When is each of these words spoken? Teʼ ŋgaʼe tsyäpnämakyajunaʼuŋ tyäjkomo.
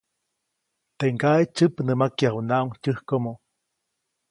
Teʼ 0.97 1.11
ŋgaʼe 1.15 1.43
tsyäpnämakyajunaʼuŋ 1.55 2.69
tyäjkomo. 2.81 3.33